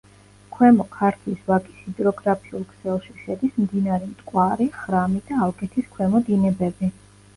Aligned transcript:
ქვემო 0.53 0.85
ქართლის 0.93 1.43
ვაკის 1.49 1.75
ჰიდროგრაფიულ 1.89 2.65
ქსელში 2.71 3.13
შედის 3.25 3.61
მდინარე 3.67 4.09
მტკვარი, 4.15 4.69
ხრამი 4.79 5.23
და 5.29 5.39
ალგეთის 5.49 5.93
ქვემო 5.95 6.27
დინებები. 6.31 6.91